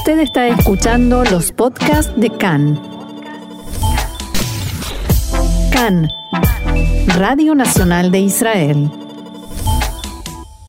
[0.00, 2.80] Usted está escuchando los podcasts de CAN.
[5.70, 6.08] CAN,
[7.18, 8.90] Radio Nacional de Israel.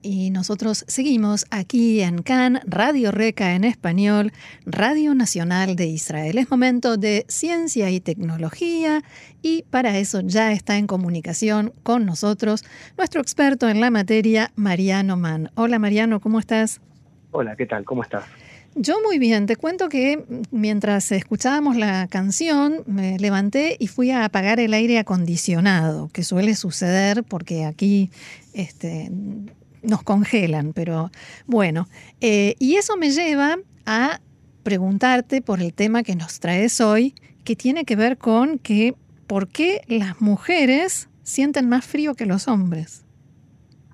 [0.02, 4.34] Y nosotros seguimos aquí en CAN, Radio Reca en español,
[4.66, 6.38] Radio Nacional de Israel.
[6.38, 9.02] Es momento de ciencia y tecnología
[9.42, 12.66] y para eso ya está en comunicación con nosotros
[12.98, 15.52] nuestro experto en la materia, Mariano Mann.
[15.56, 16.82] Hola Mariano, ¿cómo estás?
[17.32, 17.86] Hola, ¿qué tal?
[17.86, 18.26] ¿Cómo estás?
[18.76, 24.24] Yo muy bien, te cuento que mientras escuchábamos la canción me levanté y fui a
[24.24, 28.12] apagar el aire acondicionado, que suele suceder porque aquí
[28.54, 29.12] este,
[29.84, 31.12] nos congelan, pero
[31.48, 31.90] bueno,
[32.22, 34.22] eh, y eso me lleva a
[34.64, 37.14] preguntarte por el tema que nos traes hoy,
[37.44, 38.96] que tiene que ver con que
[39.28, 43.04] por qué las mujeres sienten más frío que los hombres.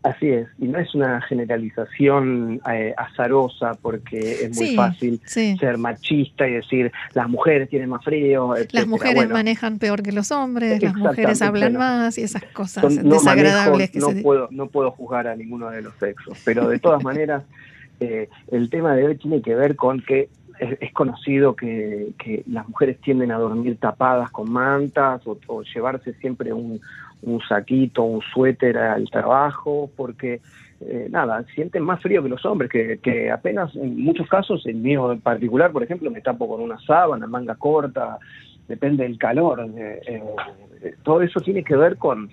[0.07, 6.47] Así es, y no es una generalización eh, azarosa porque es muy fácil ser machista
[6.47, 8.53] y decir las mujeres tienen más frío.
[8.71, 13.91] Las mujeres manejan peor que los hombres, las mujeres hablan más y esas cosas desagradables
[13.91, 17.43] que no puedo No puedo juzgar a ninguno de los sexos, pero de todas maneras
[17.99, 22.13] eh, el tema de hoy tiene que ver con que es, conocido que,
[22.47, 26.79] las mujeres tienden a dormir tapadas con mantas o llevarse siempre un,
[27.21, 30.41] un saquito, un suéter al trabajo, porque
[30.81, 35.11] eh, nada, sienten más frío que los hombres, que, apenas en muchos casos, el mío
[35.11, 38.19] en particular, por ejemplo, me tapo con una sábana, manga corta,
[38.67, 39.65] depende del calor.
[39.75, 42.29] Eh, eh, todo eso tiene que ver con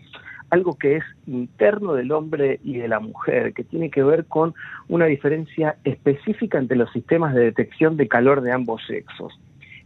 [0.50, 4.54] algo que es interno del hombre y de la mujer, que tiene que ver con
[4.88, 9.32] una diferencia específica entre los sistemas de detección de calor de ambos sexos.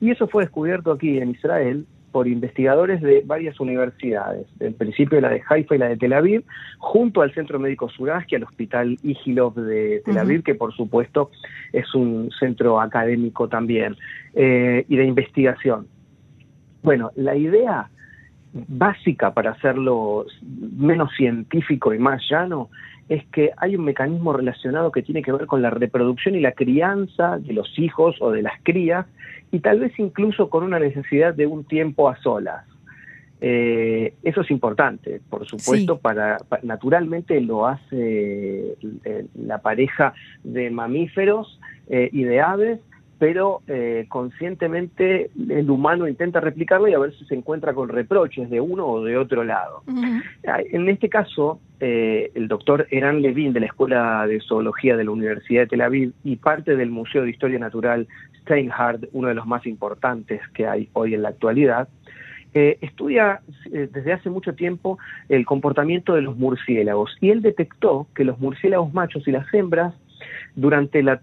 [0.01, 5.31] Y eso fue descubierto aquí en Israel por investigadores de varias universidades, en principio la
[5.31, 6.45] de Haifa y la de Tel Aviv,
[6.79, 11.31] junto al Centro Médico Suraski, al Hospital Igilov de Tel Aviv, que por supuesto
[11.73, 13.97] es un centro académico también,
[14.35, 15.87] eh, y de investigación.
[16.83, 17.91] Bueno, la idea
[18.53, 20.27] básica para hacerlo
[20.77, 22.71] menos científico y más llano
[23.09, 26.53] es que hay un mecanismo relacionado que tiene que ver con la reproducción y la
[26.53, 29.07] crianza de los hijos o de las crías
[29.51, 32.65] y tal vez incluso con una necesidad de un tiempo a solas.
[33.41, 41.61] Eh, eso es importante, por supuesto, para, naturalmente lo hace eh, la pareja de mamíferos
[41.89, 42.81] eh, y de aves,
[43.19, 43.63] pero
[44.09, 48.87] conscientemente el humano intenta replicarlo y a ver si se encuentra con reproches de uno
[48.87, 49.83] o de otro lado.
[50.45, 55.63] En este caso, el doctor Eran Levin de la Escuela de Zoología de la Universidad
[55.63, 58.07] de Tel Aviv y parte del Museo de Historia Natural
[58.43, 61.89] Steinhardt, uno de los más importantes que hay hoy en la actualidad,
[62.55, 63.43] eh, estudia
[63.73, 68.39] eh, desde hace mucho tiempo el comportamiento de los murciélagos y él detectó que los
[68.39, 69.95] murciélagos machos y las hembras
[70.55, 71.21] durante la,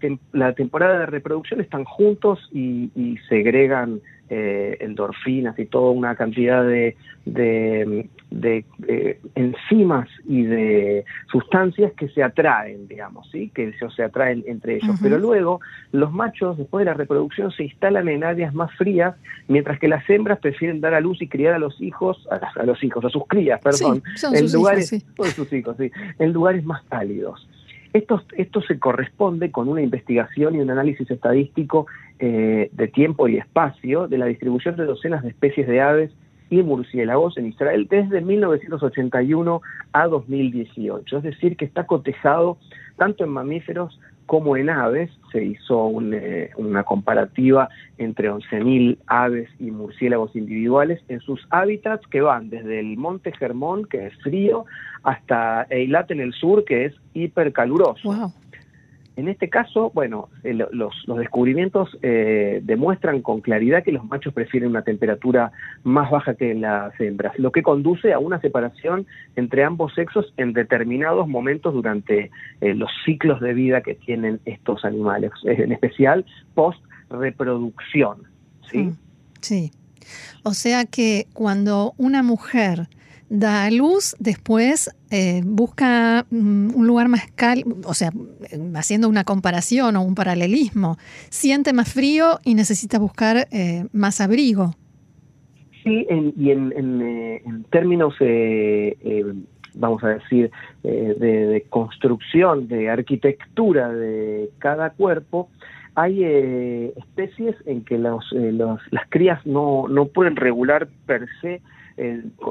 [0.54, 6.96] temporada de reproducción están juntos y, segregan eh, endorfinas y toda una cantidad de,
[7.26, 13.52] eh, enzimas y de sustancias que se atraen, digamos, ¿sí?
[13.54, 14.98] que se, atraen entre ellos.
[15.00, 15.60] Pero luego
[15.92, 19.14] los machos, después de la reproducción, se instalan en áreas más frías,
[19.48, 22.82] mientras que las hembras prefieren dar a luz y criar a los hijos, a, los
[22.82, 24.02] hijos, a sus crías, perdón,
[24.32, 24.88] en lugares,
[25.36, 27.46] sus hijos, sí, en lugares más cálidos.
[27.96, 31.86] Esto, esto se corresponde con una investigación y un análisis estadístico
[32.18, 36.12] eh, de tiempo y espacio de la distribución de docenas de especies de aves
[36.50, 39.62] y murciélagos en Israel desde 1981
[39.94, 41.16] a 2018.
[41.16, 42.58] Es decir, que está cotejado
[42.98, 49.70] tanto en mamíferos como en aves, se hizo eh, una comparativa entre 11.000 aves y
[49.70, 54.66] murciélagos individuales en sus hábitats que van desde el Monte Germón, que es frío,
[55.04, 58.32] hasta Eilat en el sur, que es hipercaluroso.
[59.16, 64.68] En este caso, bueno, eh, los, descubrimientos eh, demuestran con claridad que los machos prefieren
[64.68, 65.52] una temperatura
[65.84, 70.52] más baja que las hembras, lo que conduce a una separación entre ambos sexos en
[70.52, 78.18] determinados momentos durante eh, los ciclos de vida que tienen estos animales, en especial post-reproducción.
[78.70, 78.78] ¿sí?
[78.78, 78.96] Mm,
[79.40, 79.70] sí.
[80.42, 82.88] O sea que cuando una mujer
[83.28, 88.10] da a luz, después eh, busca mm, un lugar más cálido, o sea,
[88.74, 90.96] haciendo una comparación o un paralelismo,
[91.30, 94.74] siente más frío y necesita buscar eh, más abrigo.
[95.82, 96.06] Sí,
[96.36, 98.14] y en, eh, términos,
[99.74, 100.50] vamos a decir,
[100.82, 105.48] de, construcción, de arquitectura de cada cuerpo,
[105.94, 106.24] hay
[106.96, 111.62] especies en que los, las crías no, no pueden regular per se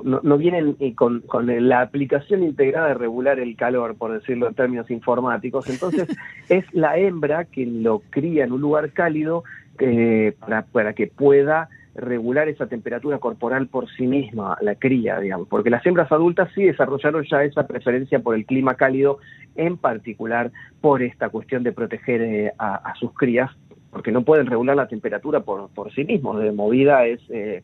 [0.03, 4.89] no, vienen con, con, la aplicación integrada de regular el calor, por decirlo en términos
[4.89, 5.69] informáticos.
[5.69, 6.07] Entonces,
[6.49, 9.43] es la hembra que lo cría en un lugar cálido
[10.39, 15.69] para, para que pueda regular esa temperatura corporal por sí misma, la cría, digamos, porque
[15.69, 19.19] las hembras adultas sí desarrollaron ya esa preferencia por el clima cálido,
[19.55, 20.51] en particular
[20.81, 23.49] por esta cuestión de proteger eh, a, sus crías,
[23.91, 27.21] porque no pueden regular la temperatura por, por sí mismos, de movida es...
[27.29, 27.63] Eh,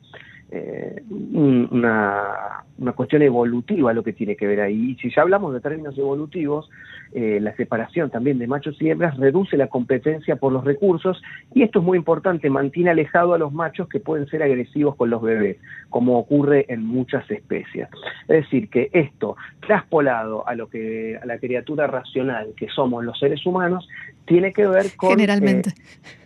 [0.52, 4.92] eh, una, una, cuestión evolutiva lo que tiene que ver ahí.
[4.92, 6.70] Y si ya hablamos de términos evolutivos,
[7.14, 11.22] eh, la separación también de machos y hembras reduce la competencia por los recursos
[11.54, 15.10] y esto es muy importante, mantiene alejado a los machos que pueden ser agresivos con
[15.10, 15.58] los bebés,
[15.90, 17.88] como ocurre en muchas especies.
[18.28, 23.20] Es decir, que esto, traspolado a lo que a la criatura racional que somos los
[23.20, 23.88] seres humanos,
[24.26, 25.10] tiene que ver con...
[25.10, 25.72] Generalmente.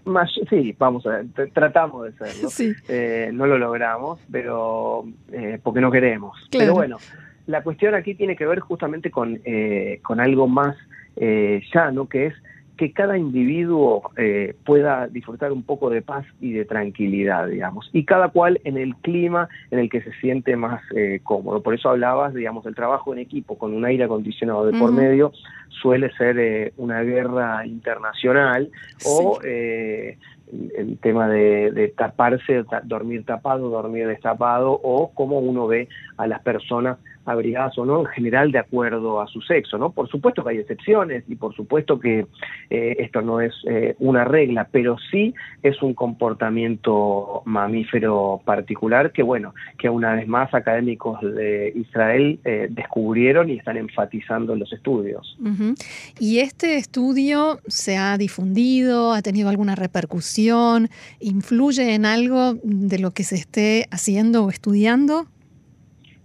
[0.05, 0.09] Eh,
[0.49, 2.75] sí, vamos a ver, tratamos de serlo.
[2.87, 6.37] Eh, no lo logramos, pero eh, porque no queremos.
[6.51, 6.97] Pero bueno,
[7.47, 10.75] la cuestión aquí tiene que ver justamente con, eh, con algo más
[11.17, 12.33] llano, que es
[12.75, 18.03] que cada individuo eh, pueda disfrutar un poco de paz y de tranquilidad, digamos, y
[18.05, 21.61] cada cual en el clima en el que se siente más eh, cómodo.
[21.61, 25.31] Por eso hablabas, digamos, el trabajo en equipo con un aire acondicionado de por medio
[25.69, 28.69] suele ser eh, una guerra internacional
[29.05, 29.39] o
[30.51, 35.87] el tema de, taparse, dormir tapado, dormir destapado, o cómo uno ve
[36.17, 39.91] a las personas abrigadas o no, en general de acuerdo a su sexo, ¿no?
[39.91, 42.27] Por supuesto que hay excepciones y por supuesto que
[42.69, 45.33] eh, esto no es eh, una regla, pero sí
[45.63, 52.67] es un comportamiento mamífero particular que, bueno, que una vez más académicos de Israel eh,
[52.69, 55.35] descubrieron y están enfatizando en los estudios.
[56.19, 60.34] ¿Y este estudio se ha difundido, ha tenido alguna repercusión?
[61.19, 65.27] Influye en algo de lo que se esté haciendo o estudiando?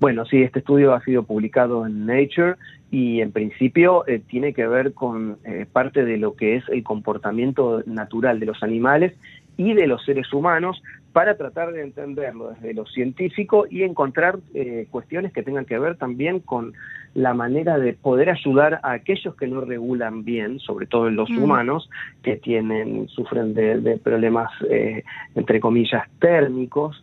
[0.01, 2.55] Bueno, sí, este estudio ha sido publicado en Nature
[2.91, 6.83] y en principio eh, tiene que ver con eh, parte de lo que es el
[6.83, 9.13] comportamiento natural de los animales
[9.57, 14.87] y de los seres humanos para tratar de entenderlo desde lo científico y encontrar eh,
[14.91, 16.73] cuestiones que tengan que ver también con
[17.15, 21.31] la manera de poder ayudar a aquellos que no regulan bien, sobre todo en los
[21.31, 21.43] mm.
[21.43, 21.91] humanos,
[22.23, 25.05] que tienen, sufren de, problemas, eh,
[25.35, 27.03] entre comillas, térmicos,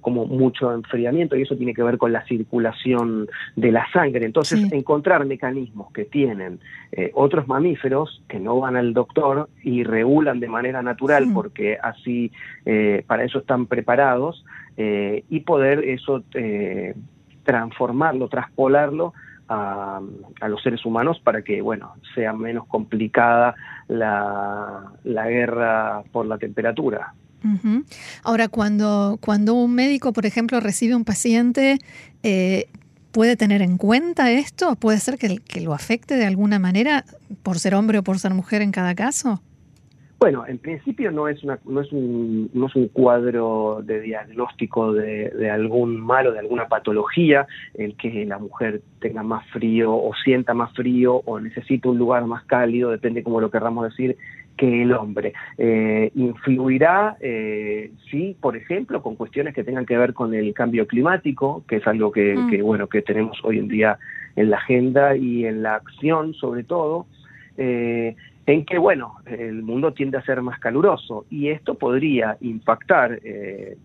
[0.00, 4.26] como mucho enfriamiento, y eso tiene que ver con la circulación de la sangre.
[4.26, 6.58] Entonces, encontrar mecanismos que tienen
[6.90, 12.32] eh, otros mamíferos que no van al doctor y regulan de manera natural, porque así,
[13.06, 14.44] para eso están preparados
[14.80, 16.94] eh, y poder eso eh,
[17.42, 19.12] transformarlo, traspolarlo
[19.48, 20.00] a,
[20.48, 23.54] los seres humanos para que, bueno, sea menos complicada
[23.88, 27.14] la, guerra por la temperatura.
[28.24, 31.78] Ahora, cuando, cuando un médico, por ejemplo, recibe un paciente,
[32.22, 32.68] eh,
[33.12, 34.74] ¿puede tener en cuenta esto?
[34.76, 37.04] ¿Puede ser que, que, lo afecte de alguna manera
[37.42, 39.40] por ser hombre o por ser mujer en cada caso?
[40.18, 44.92] Bueno, en principio no es, una, no es, un, no es un cuadro de diagnóstico
[44.92, 49.94] de, de algún mal o de alguna patología, el que la mujer tenga más frío
[49.94, 54.16] o sienta más frío o necesite un lugar más cálido, depende como lo querramos decir,
[54.56, 55.32] que el hombre.
[55.56, 60.86] Eh, influirá, eh, sí, por ejemplo, con cuestiones que tengan que ver con el cambio
[60.86, 62.50] climático, que es algo que, mm.
[62.50, 63.98] que bueno, que tenemos hoy en día
[64.36, 67.06] en la agenda y en la acción sobre todo.
[67.56, 68.14] Eh,
[68.48, 73.76] en que, bueno, el mundo tiende a ser más caluroso y esto podría impactar, eh,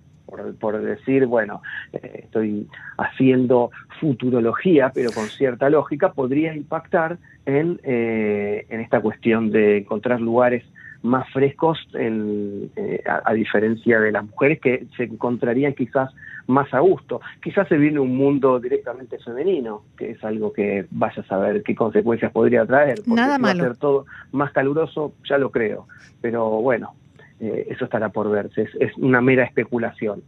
[0.57, 1.61] por, decir, bueno,
[1.91, 9.51] eh, estoy haciendo futurología, pero con cierta lógica, podría impactar en, eh, en esta cuestión
[9.51, 10.63] de encontrar lugares
[11.03, 12.71] más frescos en,
[13.05, 16.09] a, diferencia de las mujeres que se encontrarían quizás
[16.47, 17.21] más a gusto.
[17.41, 21.75] Quizás se viene un mundo directamente femenino, que es algo que vaya a saber qué
[21.75, 22.95] consecuencias podría traer.
[23.05, 25.87] Porque Nada si va a ser todo más caluroso, ya lo creo.
[26.21, 26.95] Pero bueno,
[27.39, 28.67] eh, eso estará por verse.
[28.79, 30.23] Es, una mera especulación.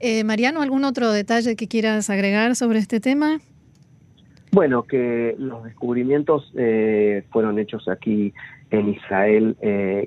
[0.00, 3.40] Eh, Mariano, ¿algún otro detalle que quieras agregar sobre este tema?
[4.52, 8.32] Bueno, que los descubrimientos eh, fueron hechos aquí
[8.74, 9.56] en Israel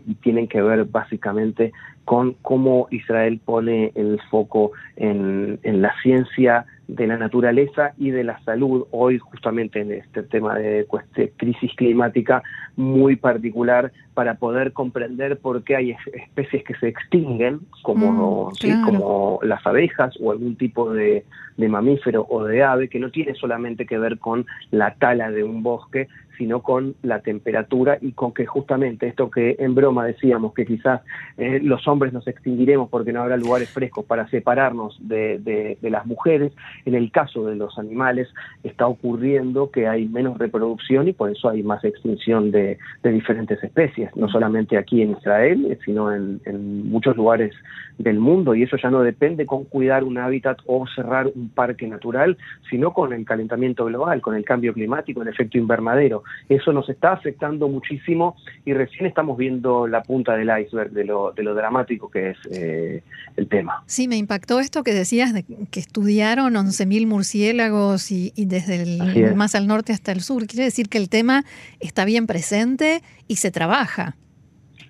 [0.05, 1.71] y tienen que ver básicamente
[2.07, 8.39] con cómo Israel pone el foco en, la ciencia de la naturaleza y de la
[8.45, 10.88] salud, hoy justamente en este tema de
[11.36, 12.43] crisis climática
[12.77, 19.39] muy particular, para poder comprender por qué hay especies que se extinguen, como, mm, como
[19.43, 21.25] las abejas o algún tipo de,
[21.57, 25.43] de mamífero o de ave, que no tiene solamente que ver con la tala de
[25.43, 26.07] un bosque,
[26.38, 31.01] sino con la temperatura y con que justamente esto que en broma decíamos, que quizás
[31.38, 36.06] eh, los hombres nos extinguiremos porque no habrá lugares frescos para separarnos de, de, las
[36.06, 36.51] mujeres,
[36.86, 38.27] en el caso de los animales
[38.63, 43.63] está ocurriendo que hay menos reproducción y por eso hay más extinción de, de diferentes
[43.63, 47.53] especies, no solamente aquí en Israel, sino en, en muchos lugares
[47.98, 51.88] del mundo y eso ya no depende con cuidar un hábitat o cerrar un parque
[51.88, 52.38] natural,
[52.70, 56.24] sino con el calentamiento global, con el cambio climático, el efecto invernadero.
[56.50, 61.31] Eso nos está afectando muchísimo y recién estamos viendo la punta del iceberg de lo,
[61.31, 63.03] de lo dramático que es eh,
[63.36, 63.84] el tema.
[63.86, 69.55] Sí, me impactó esto que decías de que estudiaron 11.000 murciélagos y, desde el más
[69.55, 70.48] al norte hasta el sur.
[70.48, 71.43] Quiere decir que el tema
[71.79, 74.15] está bien presente y se trabaja.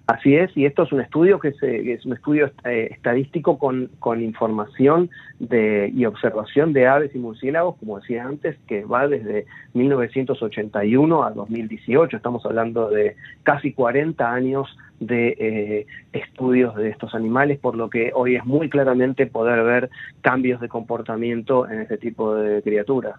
[0.07, 4.23] Así es, y esto es un estudio que es, un estudio eh, estadístico con, con,
[4.23, 5.09] información
[5.39, 11.31] de, y observación de aves y murciélagos, como decía antes, que va desde 1981 a
[11.31, 12.15] 2018.
[12.15, 18.11] Estamos hablando de casi 40 años de eh, estudios de estos animales, por lo que
[18.15, 19.89] hoy es muy claramente poder ver
[20.21, 23.15] cambios de comportamiento en este tipo de criaturas.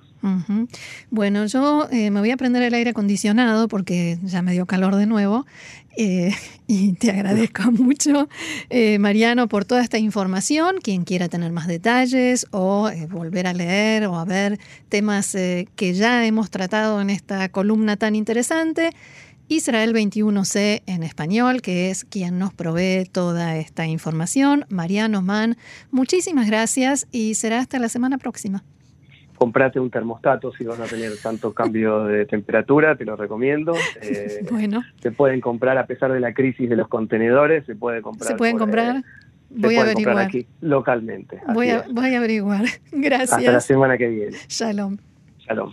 [1.11, 4.97] Bueno, yo eh, me voy a prender el aire acondicionado porque ya me dio calor
[4.97, 5.47] de nuevo
[5.97, 6.33] eh,
[6.67, 8.29] y te agradezco mucho,
[8.99, 10.77] Mariano, por toda esta información.
[10.83, 14.59] Quien quiera tener más detalles o volver a leer o a ver
[14.89, 18.91] temas que ya hemos tratado en esta columna tan interesante,
[19.49, 24.67] Israel 21C en español, que es quien nos provee toda esta información.
[24.69, 25.57] Mariano Mann,
[25.91, 28.63] muchísimas gracias y será hasta la semana próxima.
[29.37, 33.73] Comprate un termostato si vas a tener tanto cambio de temperatura, te lo recomiendo.
[34.03, 34.83] Eh, bueno.
[35.03, 38.29] Se pueden comprar a pesar de la crisis de los contenedores, se puede comprar.
[38.29, 38.97] ¿Se pueden comprar?
[38.97, 39.03] Eh,
[39.51, 40.19] voy a averiguar.
[40.19, 41.41] aquí localmente.
[41.53, 42.65] Voy a, voy a averiguar.
[42.93, 43.33] Gracias.
[43.39, 44.37] Hasta la semana que viene.
[44.49, 44.99] Shalom.
[45.39, 45.73] Shalom.